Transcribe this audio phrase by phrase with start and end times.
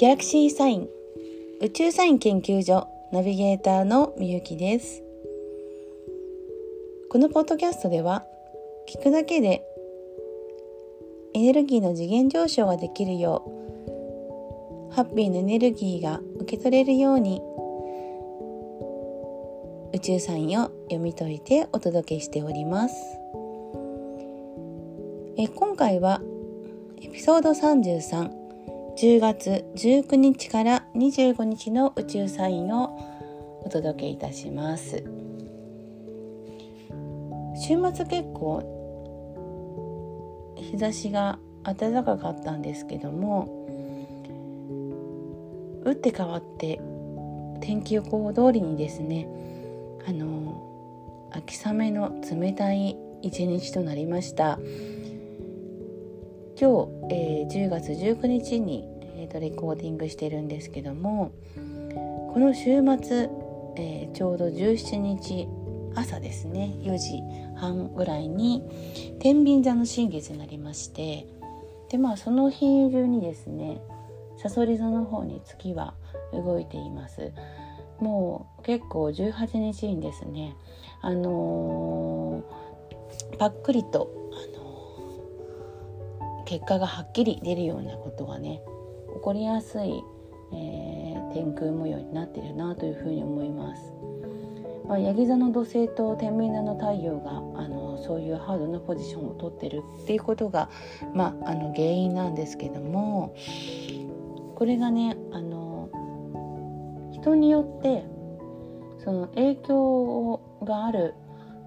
[0.00, 0.88] ギャラクシーサイン。
[1.60, 5.02] 宇宙サイン研究所ナビゲーターのみゆきです。
[7.10, 8.24] このポッドキャストでは
[8.88, 9.62] 聞くだけで
[11.34, 13.44] エネルギーの次元上昇ができるよ
[14.90, 17.42] うハッピーなエネルギーが受け取れるように
[19.92, 22.94] 宇宙サインを読み解いてお届けしております。
[25.36, 26.22] え今回は
[27.02, 28.39] エピソード33
[29.00, 35.02] 10月19日から25日の宇宙サインをお届けいたします。
[37.56, 38.60] 週末結構
[40.54, 43.66] 日差しが暖かかったんですけども
[45.86, 46.78] 打って変わって
[47.62, 49.26] 天気予報通りにですね
[50.06, 54.58] あの秋雨の冷たい一日となりました。
[56.60, 56.68] 今
[57.08, 58.86] 日、えー、10月19日に、
[59.20, 61.32] えーと、レコーディングしてるんですけども
[62.32, 63.28] この週末、
[63.76, 65.46] えー、ちょうど17日
[65.94, 67.20] 朝ですね4時
[67.56, 68.62] 半ぐらいに
[69.20, 71.26] 天秤座の新月になりまして
[71.90, 73.82] でまあその日中にですね
[74.38, 75.92] さそり座の方に月は
[76.32, 77.32] 動いています。
[77.98, 80.56] もう結構18日にですね
[81.02, 88.62] あのー、パックリと、あのー、結果がはっきり出るようなことがね
[89.14, 90.02] 起こりやすい、
[90.52, 93.92] えー、天空模様になっているなというふうに思います。
[94.90, 97.30] まあ、ヤギ座の土星と天秤座の太陽が
[97.62, 100.68] あのそういうハードなポジションをとってるっていうことが、
[101.14, 103.36] まあ、あの原因なんですけども
[104.56, 105.88] これがねあの
[107.12, 108.04] 人によって
[109.04, 111.14] その影響がある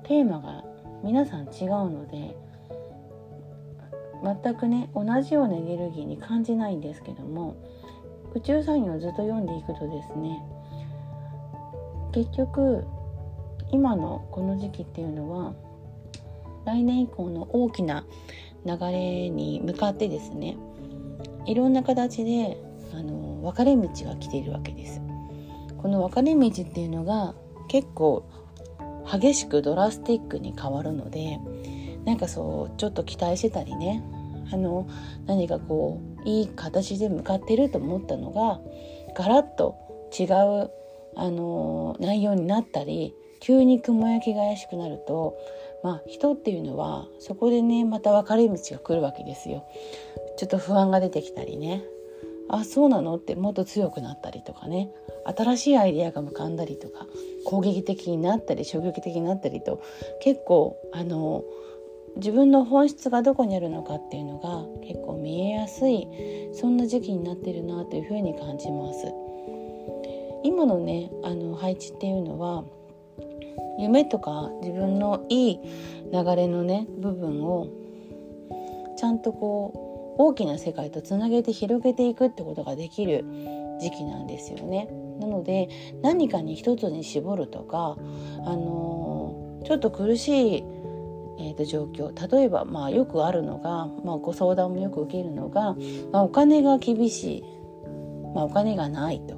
[0.03, 0.65] テーマが
[1.01, 2.35] 皆さん違うので
[4.23, 7.57] 全くね同じようなエネルギーに感じないんですけども
[8.33, 10.41] 宇宙サインをずっと読んでいくとですね
[12.13, 12.85] 結局
[13.71, 15.53] 今のこの時期っていうのは
[16.65, 18.05] 来年以降の大きな
[18.65, 20.57] 流れに向かってですね
[21.45, 22.57] いろんな形で
[22.93, 25.01] あの分かれ道が来ているわけです。
[25.77, 27.35] この分かれ道っていうのが
[27.67, 28.23] 結構
[29.05, 31.39] 激しくドラスティックに変わるので
[32.05, 34.01] なんかそうちょっと期待してたりね
[34.53, 34.87] あの
[35.25, 38.59] 何かこういい形で向かってると思ったのが
[39.15, 39.75] ガラッと
[40.17, 40.71] 違う
[41.15, 45.35] あの内容になったり急に雲行きが怪しくなると
[45.83, 49.65] まあ人っていうのはそこでねまた分かれ道が来るわけですよ。
[50.37, 51.83] ちょっと不安が出てきたりね
[52.49, 54.89] あそうなのってもっと強くなったりとかね
[55.25, 57.07] 新しいアイデアが浮かんだりとか
[57.45, 59.81] 攻撃的になったり衝撃的になったりと
[60.21, 61.43] 結構あの
[62.17, 66.07] 自分の本質がどこにあるのかっていうのが結構見えやすい
[66.53, 69.13] そんな時期になってるなというふうに感じます。
[70.43, 72.63] 今のねあの配置っていうのは
[73.79, 75.59] 夢とか自分のいい
[76.11, 77.67] 流れのね部分を
[78.97, 83.25] ちゃんとこう大きな世界とつなげて広げていくってことができる
[83.81, 84.87] 時期なんですよね。
[85.19, 85.69] なので
[86.01, 87.97] 何かに一つに絞るとか、
[88.45, 90.63] あのー、ちょっと苦しい、
[91.39, 92.35] えーと、状況。
[92.35, 95.75] 例えば、まあ、よくあるのが、まあ、ご相談もよく受けるのが、
[96.11, 97.43] まあ、お金が厳しい、
[98.33, 99.35] まあ、お金がないと。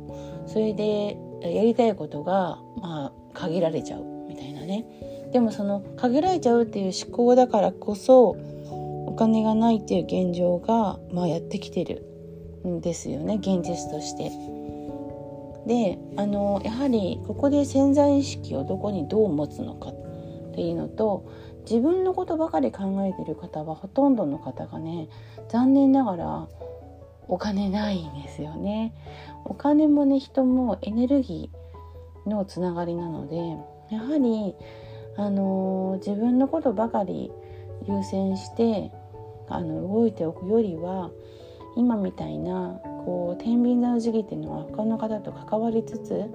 [0.47, 4.03] それでやりたいことが、まあ、限られちゃう。
[4.28, 4.85] みたいなね。
[5.31, 8.38] でもその限られちゃうっていう思考だからこそ
[9.07, 12.16] お金がないっていう現状が、まあ、やってきてる。
[12.67, 13.35] んですよね。
[13.35, 14.31] 現実として。
[15.67, 21.25] であのやはりここで潜在意識をどこにどう持つのかっていうのと
[21.70, 25.09] 自分のことばかり考えてる方はほとんどの方がね
[25.50, 26.48] 残念ながら
[27.28, 28.94] お金ないんですよね。
[29.46, 33.38] お金もね人もエネルギーのつながりなので
[33.90, 34.56] やはり、
[35.18, 37.31] あの自分のことばかり
[37.88, 38.91] 優先して
[39.47, 41.11] あの動いておくよりは
[41.76, 46.26] 今みたいなこう天秤座の時期っていうのは他の方と関わりつつ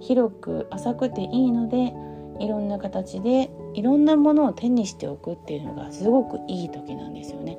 [0.00, 1.92] 広く浅くていいので
[2.40, 7.58] いろんな形でいろんなものを手にしておくっていうのがすごくいい時なんですよね。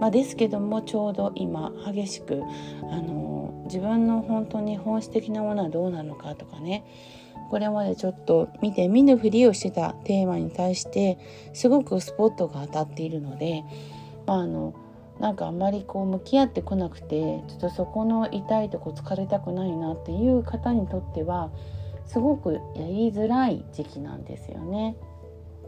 [0.00, 2.42] まあ、ですけどもちょうど今激しく
[2.90, 6.84] あの自分の本当に本質的なものはどうなのかとかね
[7.50, 11.18] これまでちょっと見て見ぬふりをしてたテーマに対して
[11.52, 13.62] すごくスポットが当たっているので、
[14.26, 14.74] まあ、あの
[15.20, 21.50] なんかあんまりこう向き合ってこなくてちょっとそこの痛いとこ疲れたくないなっていう方にとっては
[22.06, 24.96] すごくやりづらい時期なんですよね。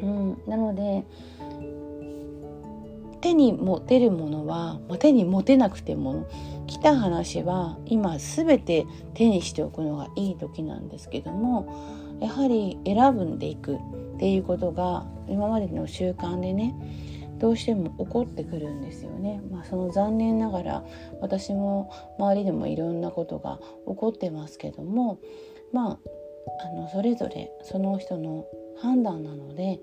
[0.01, 1.05] うん、なので
[3.21, 6.29] 手に持てるものは、ま、手に持てなくても
[6.67, 13.79] 来た話は今全て手にしておくのがいい時なんですけどもやはり選ぶんでいくっ
[14.19, 16.75] ていうことが今までの習慣でね
[17.39, 19.43] どうしても起こってくるんですよね。
[19.51, 20.85] まあ、その残念ながら
[21.21, 25.19] 私も周りでもいろんなことが起こってますけども
[25.73, 25.99] まあ
[26.61, 28.47] あのそれぞれその人の
[28.81, 29.81] 判断なので、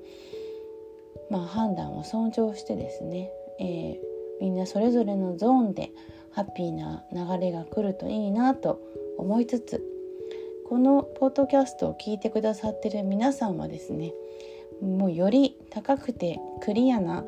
[1.30, 3.98] まあ、判断を尊重してですね、えー、
[4.42, 5.92] みんなそれぞれのゾーンで
[6.32, 8.80] ハッピーな流れが来るといいなと
[9.18, 9.84] 思いつつ
[10.68, 14.14] このポッドキャストを聞いてくださってる皆さんはですね
[14.82, 17.24] もうより高くてクリアな、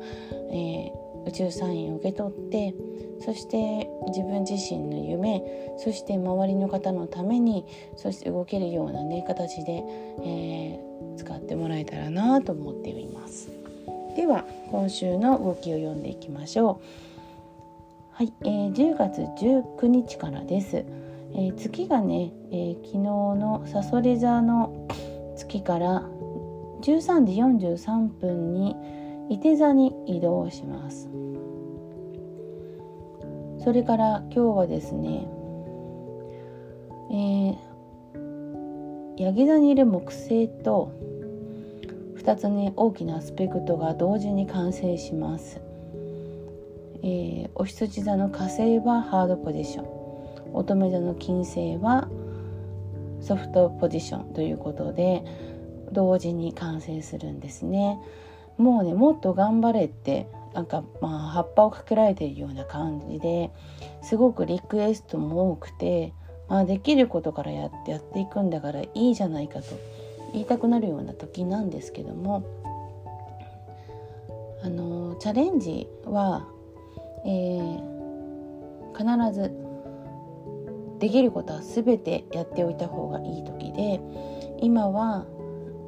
[0.50, 2.74] えー、宇宙サインを受け取って
[3.20, 5.42] そして自分自身の夢
[5.78, 7.64] そして周りの方のために
[7.96, 9.82] そして動けるようなね形で、
[10.22, 13.50] えー、使ってもらえたらなと思っています。
[14.16, 17.06] では今週の動きを読んでいきましょう。
[18.12, 24.88] はい、えー、10月19日からです、えー、月がね、えー、昨日のさそり座の
[25.36, 26.02] 月から
[26.80, 28.74] 13時43分に
[29.28, 31.10] 伊手座に移動します。
[33.66, 35.26] それから今日はですね、
[37.10, 40.92] えー、ヤギ座にいる木星と
[42.16, 45.60] 2つね大きなアスペクトが同時に完成します、
[47.02, 49.86] えー、お羊座の火星はハードポジション。
[50.54, 52.06] 乙女座の金星は
[53.20, 55.24] ソフトポジションということで
[55.90, 57.98] 同時に完成するんですね。
[58.58, 63.50] もうねもっと頑張れってなんかまあ葉っぱをかけられているような感じで
[64.02, 66.14] すごくリクエストも多くて、
[66.48, 69.66] まあ、できることからやってやっていくんだからいいじゃないかと
[70.32, 72.46] 言いたくなるような時なんですけども
[74.64, 76.48] あのチャレンジは、
[77.26, 79.04] えー、必
[79.38, 79.52] ず
[80.98, 84.00] できることは全てやっておいた方がいい時で
[84.62, 85.26] 今は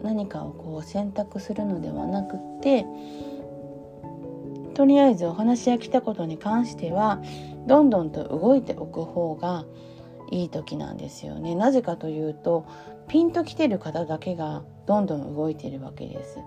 [0.03, 2.85] 何かをこう選択するのではなくって
[4.79, 7.21] とりあえずお話が来たことに関しては
[7.67, 9.65] どんどんと動いておく方が
[10.31, 11.57] いい時なんですよね。
[11.57, 12.65] なぜかというと
[13.09, 16.39] ピンと来てる方だけがどんどん動いてるわけです。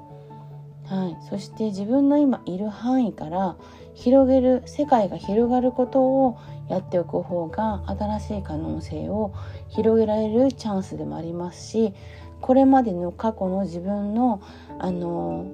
[0.85, 3.57] はい、そして自分の今いる範囲から
[3.95, 6.37] 広げる世界が広がることを
[6.69, 9.33] やっておく方が新しい可能性を
[9.67, 11.93] 広げられるチャンスでもありますし
[12.39, 14.41] これまでの過去の自分の
[14.79, 15.45] あの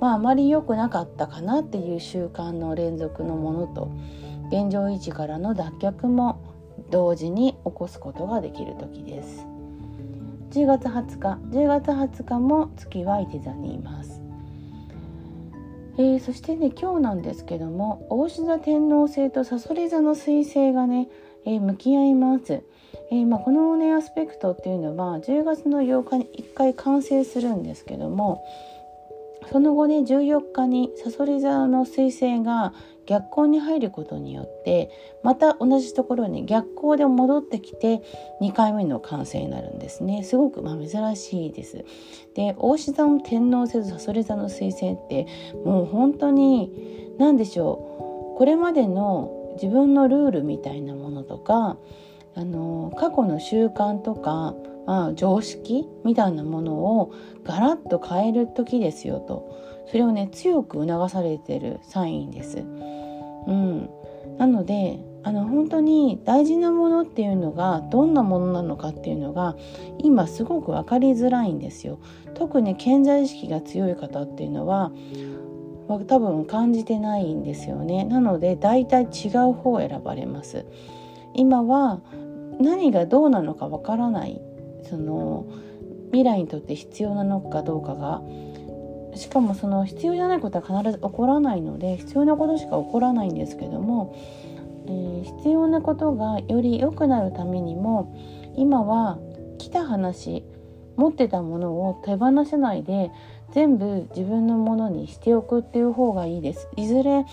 [0.00, 3.92] まああまり良くなかったかなっていう習慣の連続のものと
[4.48, 6.42] 現状維持からの脱却も
[6.90, 9.46] 同時に起こすことができる時です。
[10.50, 14.20] 10月20日10月20日も月は伊手座にいます。
[15.98, 21.08] えー、そしてね今日なんですけども大志座天王星とさそり座の彗星がね、
[21.44, 22.62] えー、向き合います。
[23.12, 28.44] えー、まあ、このねアスペクトっていうのは10月の8日に1回完成するんですけども
[29.50, 32.72] その後ね14日にさそり座の彗星が
[33.06, 34.90] 逆光に入ることによって
[35.24, 38.02] また同じところに逆光で戻ってきて
[38.40, 40.22] 2回目の完成になるんですね。
[40.22, 41.84] すごくまあ珍しいです。
[42.34, 45.26] で大志座の天王星とさそり座の彗星って
[45.64, 48.38] もう本当に何でしょう。
[48.38, 51.76] これまでの自分のルールみたいなものとか
[52.36, 54.54] あの過去の習慣とか、
[54.90, 57.12] まあ、常識みたいなものを
[57.44, 59.56] ガラッと変える時ですよと
[59.86, 62.58] それをね強く促されてるサインです。
[62.58, 63.88] うん、
[64.36, 69.54] なのであの本当に大事なものっていうのがどんなものなのかっていうのが
[69.98, 72.00] 今すごく分かりづらいんですよ。
[72.34, 74.90] 特に健在意識が強い方っていうのは
[76.08, 78.04] 多分感じてないんですよね。
[78.06, 80.66] なので大体違う方を選ばれます。
[81.34, 82.00] 今は
[82.58, 84.42] 何がどうなのかわからない
[84.90, 85.46] その
[86.06, 88.20] 未来にとって必要なのかどうかが
[89.16, 94.16] しかもその必要じゃないことは必ず起こらないので必要なことしか起こらないんですけども、
[94.86, 98.14] えー、必要なことがより良くなるためにも
[98.56, 99.18] 今は
[99.58, 100.44] 来た話
[100.96, 103.10] 持ってたものを手放せないで
[103.52, 106.68] 全部自分のものにしておくっていう方がいいです。
[106.76, 107.24] いずれ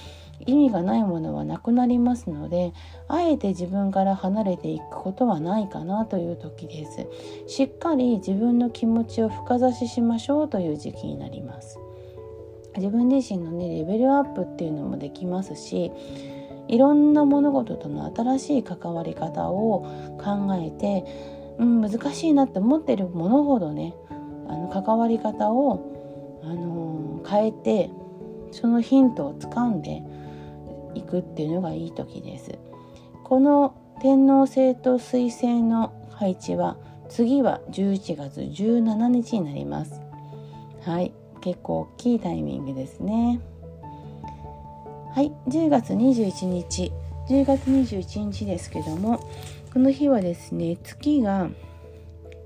[0.46, 2.74] 意味がないものはなくなりますので
[3.08, 7.08] あえて自分から離れていくことはないかなという時です。
[7.48, 11.80] しっかり自分の気持ちを深指ししましょうという時期になります。
[12.78, 15.92] 自分自身のねレベルアップっていうのもできますし
[16.68, 19.82] いろんな物事との新しい関わり方を
[20.24, 21.04] 考えて、
[21.58, 23.96] うん、難しいなって思ってるものほどね
[24.48, 27.90] あの関わり方を、あのー、変えて
[28.52, 30.04] そのヒントをつかんで
[30.96, 32.58] いくっていうのがいい時です。
[33.24, 36.78] この天王星と水星の配置は
[37.10, 40.02] 次は11月17日になります。
[40.82, 41.14] はい。
[41.42, 43.40] 結構大きいタイミングですね。
[45.14, 45.32] はい。
[45.48, 46.92] 10月21日。
[47.30, 49.20] 10月21日ですけども
[49.74, 51.50] この日はですね月が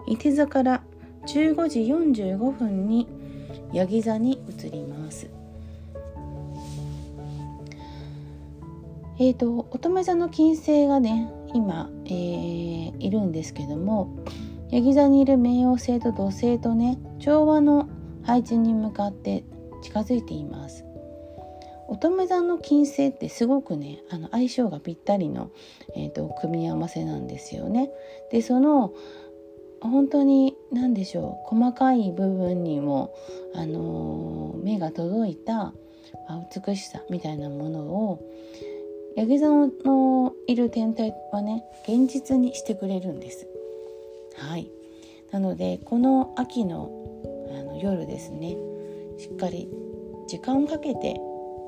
[0.07, 0.81] 伊手座から
[1.27, 3.07] 15時45分に
[3.73, 5.29] ヤギ座に移ります。
[9.21, 14.25] えーと、乙女座の金星がね今、えー、いるんですけども
[14.71, 17.87] ヤギ座にいる冥王星と土星とね調和の
[18.23, 19.43] 配置に向かって
[19.83, 20.85] 近づいています
[21.87, 25.51] 乙女座の金星ってすごくねあの相性がぴったりの、
[25.95, 27.91] えーと、組み合わせなんですよね。
[28.31, 28.91] でその
[29.81, 33.13] 本当に何でしょう細かい部分にも、
[33.53, 35.73] あのー、目が届いた
[36.65, 38.21] 美しさみたいなものを
[39.15, 43.47] ヤギ座のいる天体はね現実にしてくれるんです。
[44.37, 44.69] はい
[45.31, 46.89] なのでこの秋の
[47.49, 48.55] あの夜ですね
[49.17, 49.69] しっかり
[50.27, 51.19] 時間をかけて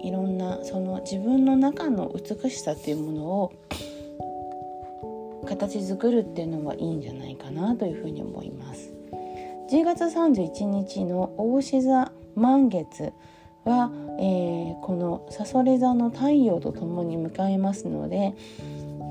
[0.02, 3.54] いろんなその自分の中の美しさっていうものを
[5.46, 8.94] 形作るっていうのはいいんじゃないかなというふうに思います。
[9.70, 13.14] 10月31日の大志座満月
[13.66, 18.34] は、えー、このさそれ座の太陽とともに迎えますので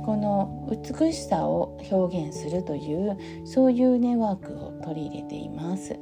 [0.05, 5.99] この美しさを表現するというそういうネワークを取り入れています。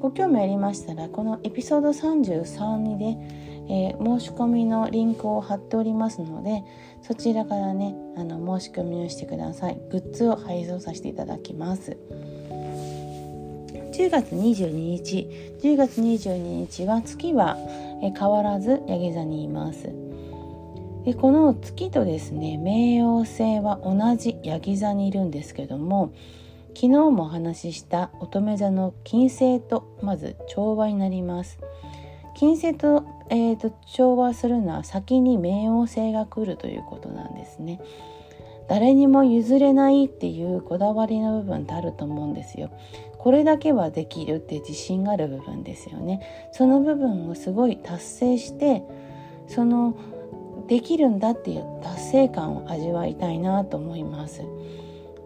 [0.00, 6.62] ご興味ありましたらこのエピソード33にねえー、申し込みのリンクを貼っておりますので
[7.00, 11.96] そちらからねあの申し込みをしてくださいグッズを配送させていただきます
[13.92, 15.28] 10月22日。
[15.60, 17.58] 10月22日は月は、
[18.00, 19.92] 変わらずヤギ座にいます。
[21.04, 26.12] でこの月とですね冥王星は同じヤギ座にいるんですけども
[26.74, 31.58] 昨日もお話しした乙女座の金星とまず調和になります。
[32.34, 37.78] 金星と,、えーと、調和するのは先に冥王星が来るということなんですね。
[38.72, 42.70] 誰にも譲れないっていうこだわりの部分ってあると思うんですよ。
[43.18, 46.48] これだけはできるって自信がある部分ですよね。
[46.52, 48.82] その部分をすごい達成して
[49.46, 49.94] その
[50.68, 54.40] できるんだっていう達成感を味わいたいなと思います。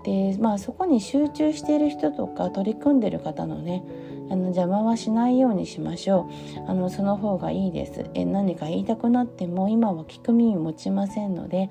[0.02, 3.84] でまあそこに集中している人とか取り組んでる方のね
[4.28, 6.28] あの邪魔はしないようにしましょ
[6.66, 11.70] うあのその方がいいですえ何か言いたくなっても今は聞く耳持ちませんので、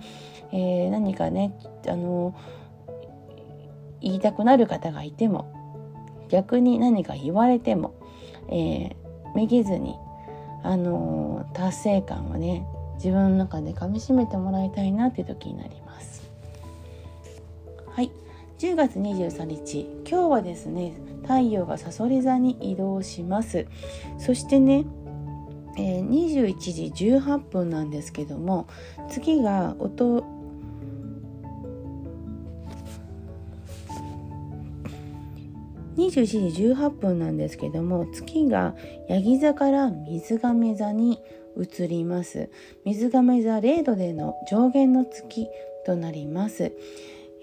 [0.55, 1.53] えー、何かね
[1.85, 2.33] あの
[3.99, 5.51] 言いたくなる方がいても
[6.29, 7.93] 逆に何か言われても、
[8.49, 8.95] えー、
[9.35, 9.97] めげずに
[10.63, 16.31] あの達成感をね自分の中でかみしめてもらいたいなっていう時になります。
[17.89, 18.09] はい。
[18.57, 19.81] 10月23日。
[20.09, 23.67] 今日はですね太陽がさそり座に移動します。
[24.17, 24.85] そしてね
[25.77, 28.67] えー、21時18分なんですけども
[29.09, 29.75] 次が
[36.07, 38.75] 21時18分なんですけども月が
[39.07, 41.19] ヤギ座から水亀座に
[41.57, 42.49] 移ります
[42.85, 45.47] 水亀座0度での上限の月
[45.85, 46.73] となります、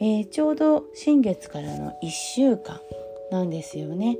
[0.00, 2.80] えー、ちょうど新月からの1週間
[3.30, 4.18] なんですよね。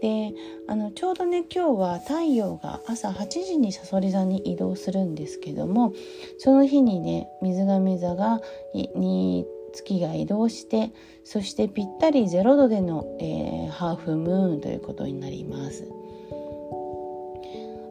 [0.00, 0.32] で
[0.66, 5.92] あのちょうどね今日は太陽が朝8時にさそり座に移動するんですけども
[6.38, 8.40] その日にね水亀座が
[8.74, 10.92] に月が移動して
[11.24, 15.90] そしてぴったり0度での、えー、ハーフムーンということになります。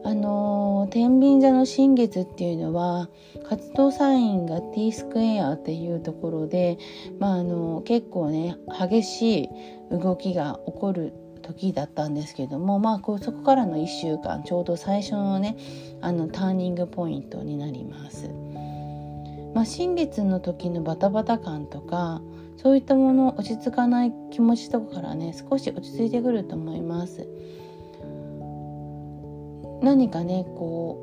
[0.06, 3.08] あのー、天秤座の新月っていうのは
[3.48, 6.76] 活動サインが T スクエアっていうところで、
[7.18, 9.48] まああのー、結構ね激しい
[9.90, 15.56] 動きが起こる時だったんですけども、まあ、こうそこからの1週間ちょうど最初のね
[16.00, 18.43] あのターニングポイントになります。
[19.54, 22.20] まあ、新月の時のバタバタ感とか
[22.56, 27.28] そういったもの落ち着かない気持ちとかからね少し落ち着いてくると思います。
[29.82, 30.98] 何かねこ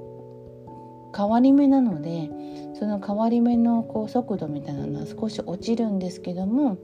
[1.14, 2.30] う変わり目なので
[2.74, 6.80] その変わり目のこう速度みたいなのは少し落ちるんですけども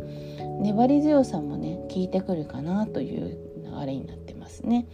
[0.62, 3.40] 粘り強さもね効いてくるかなという
[3.80, 4.86] 流れになってますね。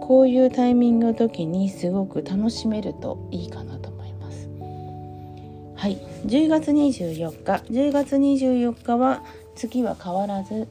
[0.00, 3.91] こういうタイミングの時にすごく楽しめるといいかなと。
[5.82, 9.24] はい、10月24日、10月24日は
[9.56, 10.68] 月は変わらず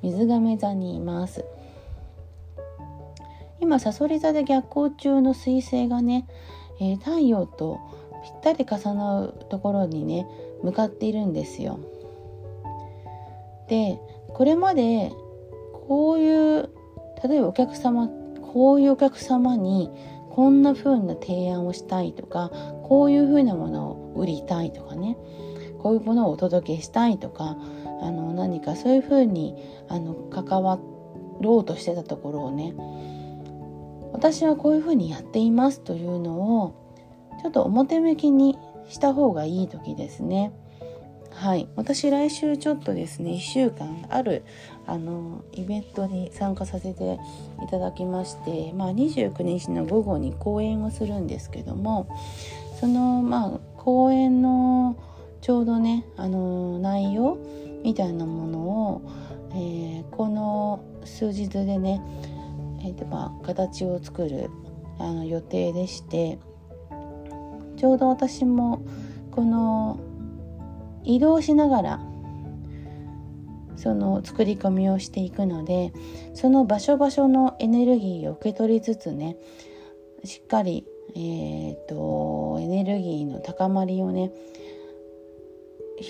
[0.00, 1.44] 水亀座にいます。
[3.58, 6.28] 今さそり座で逆行中の彗星がね、
[6.80, 7.80] えー、太陽と
[8.22, 10.24] ぴったり重なるところにね
[10.62, 11.80] 向かっているんですよ。
[13.68, 15.10] でこれまで
[15.88, 16.70] こういう
[17.28, 18.08] 例えばお客様
[18.52, 19.90] こういうお客様に
[20.30, 22.52] こんな風な提案をしたいとか
[22.84, 25.16] こういう風なものを売りたいとかね
[25.78, 27.56] こういうものをお届けしたいとか
[28.02, 29.54] あの何かそういう風に
[29.88, 30.78] あに関わ
[31.40, 32.74] ろうとしてたところをね
[34.12, 36.84] 私はこういう風にやっていますというのを
[37.42, 38.56] ちょっと表向きに
[38.88, 40.52] した方がいい時ですね。
[41.34, 44.44] はい、私来週ちょっとですね1週間ある
[44.86, 47.18] あのイベントに参加させて
[47.62, 52.08] いただきまして、まあ、29日の午後に講演をするんですけども
[52.78, 54.96] そのまあ講演の
[55.42, 57.36] ちょうどねあの内容
[57.82, 59.02] みたいなものを、
[59.50, 62.00] えー、この数日でね、
[62.82, 64.48] えーまあ、形を作る
[64.98, 66.38] あの予定でして
[67.76, 68.82] ちょうど私も
[69.32, 70.00] この
[71.04, 72.00] 移動しながら
[73.76, 75.92] その作り込みをしていくので
[76.32, 79.36] その場所場所のエネルギーを受け取りつつね
[80.24, 84.32] しっかり、えーと、エネルギーの高まりをね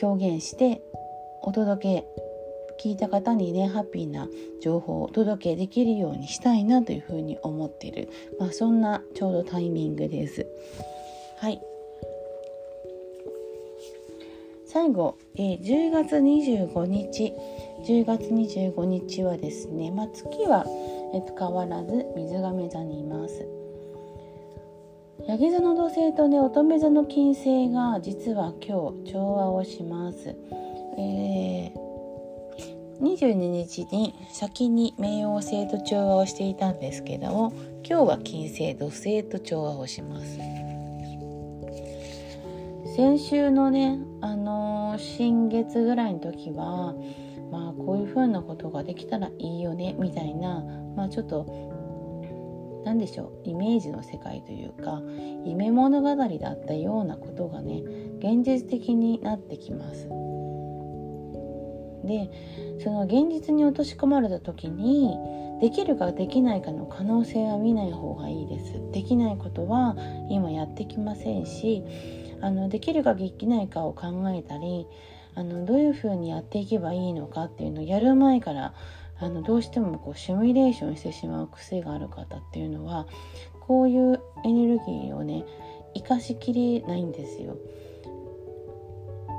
[0.02, 0.82] 表現して
[1.42, 2.24] お届け
[2.82, 4.28] 聞いた方にねハッピーな
[4.62, 8.08] 情報をお届けできるようにしたいなというふうに思ってる、
[8.38, 10.46] まあ、そんなちょうどタイミングです。
[11.38, 11.60] はい。
[14.66, 17.32] 最後、えー、10月25日。
[17.86, 20.64] 10月25日はですね、まあ、月は、
[21.14, 23.46] えー、と変わらず水亀座にいます。
[25.26, 30.36] ヤギ座の土星とね乙女座の金星が実は今日調和をします、
[30.98, 31.72] えー、
[33.00, 37.52] 22日に先に冥王星と調和をしていたんですけども
[37.88, 40.38] 今日は金星土星と調和をします。
[42.96, 46.94] 先週のねあのー、新月ぐらいの時は
[47.50, 50.62] まあこういう風なことができたらいいよねみたいな
[50.94, 51.73] まあちょっと
[52.84, 55.00] 何でしょうイメージの世界というか
[55.44, 57.82] 夢物語だったようなことがね
[58.18, 60.08] 現実的になってきます。
[62.04, 62.30] で
[62.82, 65.16] その現実に落とし込まれた時に
[65.60, 68.74] できるかできないかの可能性は見ない方がいいです。
[68.92, 69.96] できないことは
[70.28, 71.82] 今やってきませんし
[72.40, 74.86] あのできるかできないかを考えたり
[75.34, 78.74] あのどういうふうにやっていけばいいのかっていうのをやる前から
[79.18, 83.06] あのどうしてもこうシミュレーションしてしまう癖がある方っていうのは
[83.60, 85.44] こういうエネルギーをね
[85.94, 87.56] 生かしきれないんですよ。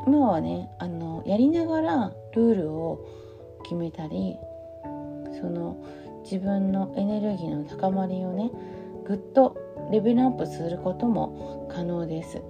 [0.07, 3.05] 今はねあのやりながらルールを
[3.63, 4.37] 決めたり
[5.41, 5.83] その
[6.23, 8.51] 自分のエネルギーの高まりをね
[9.05, 9.57] ぐっと
[9.91, 12.41] レベルアップすることも可能です。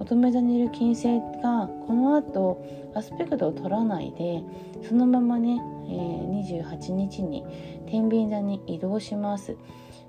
[0.00, 4.42] 乙女座にいる金星がこの後アスペクトを取らないで
[4.88, 7.44] そのままね、えー、28日に
[7.86, 9.56] 天秤座に移動します。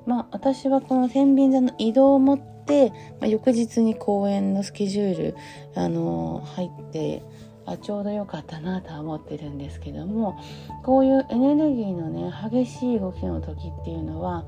[0.05, 5.35] まあ私はこの天秤座の移動をもって、まあ、翌日に公演のスケジュール、
[5.75, 7.23] あのー、入って
[7.65, 10.39] あちょうど良かったなとは思ってるんですけども
[10.83, 14.45] こういうエネルギーのね激しい動きの時っていうのは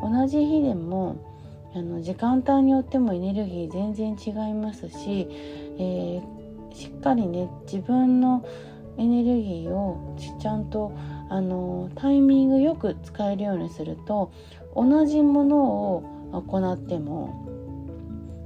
[0.00, 1.16] 同じ日でも
[1.74, 5.28] あの時間帯によってもエネルギー全然違いますし、
[5.78, 8.44] えー、しっかりね自分の
[8.98, 10.92] エネルギーをちゃんと
[11.28, 14.32] あのタイミングよく使えるようにすると
[14.74, 17.48] 同じものを行っても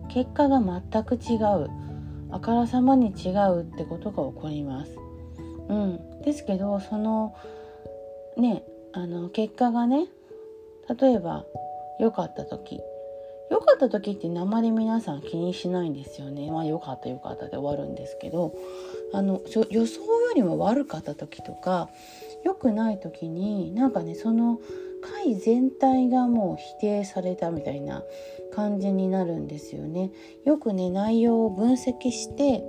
[0.08, 1.70] 結果が全く違う
[2.30, 4.96] あからさまに違うってことが起こります。
[5.68, 7.34] うん、ですけどその
[8.36, 10.08] ねあの結果がね
[11.00, 11.46] 例えば
[11.98, 12.80] 良かった時
[13.50, 16.50] 良かった時ってあまり皆さん気にしないんですよね。
[16.50, 18.54] まあ良かった良かったで終わるんですけど
[19.12, 21.88] あの予想よりも悪かった時とか
[22.44, 24.60] 良くない時になんかねその
[25.02, 28.02] 回全体がもう否定されたみたいな
[28.54, 30.10] 感じになるんですよね。
[30.44, 32.64] よくね内容を分析して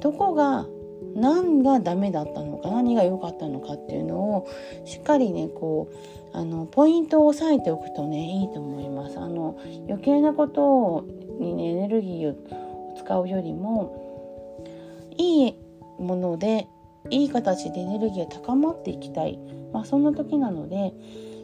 [0.00, 0.66] どこが
[1.14, 4.48] 何がダメだったのか何が良かったのかっていうのを
[4.84, 9.18] しっかりねこうあのポイントを押さえておくとねいいと思います。
[9.18, 11.04] あの余計なこと
[11.40, 15.54] にねエネルギーを使うよりもいい
[15.98, 16.66] もので
[17.10, 19.38] いい形でエネルギーが高まっていきたい、
[19.72, 20.92] まあ、そんな時なので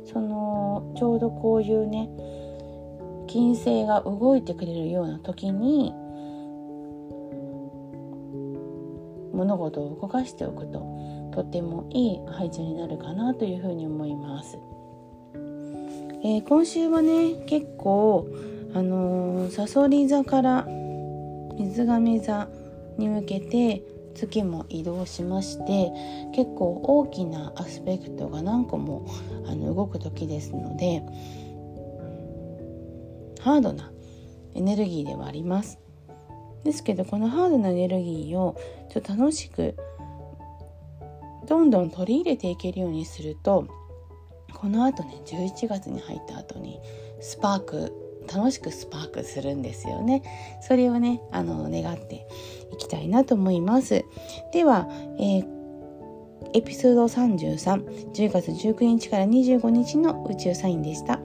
[0.04, 2.08] そのちょうどこういうね
[3.26, 5.92] 金星が動いてくれるような時に
[9.36, 14.58] 物事を動かしておくととてもいい配置になるかなというふうに思います。
[16.24, 18.26] えー、今週はね結構
[18.74, 20.66] あのさそり座から
[21.58, 22.48] 水亀座
[22.98, 23.82] に向けて
[24.14, 25.92] 月も移動しまして
[26.34, 29.06] 結構大きなアスペクトが何個も
[29.46, 31.02] あの動く時ですので
[33.40, 33.92] ハードな
[34.54, 35.78] エネルギーではあります
[36.64, 38.56] ですけどこのハードなエネルギーを
[38.90, 39.76] ちょっと楽しく
[41.46, 43.66] どんどん取り入れていけるようにすると
[44.52, 46.80] このあとね11月に入った後に
[47.20, 47.92] スパーク
[48.32, 50.22] 楽しくスパークするんですよね。
[50.60, 52.26] それをねあの願って
[52.72, 54.04] いきたいなと思います。
[54.52, 54.88] では、
[55.18, 55.46] えー、
[56.54, 61.20] エピソード331 0月19日から25日の宇宙サインでした。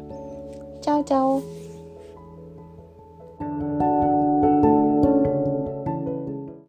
[0.82, 1.61] チャオチャオ。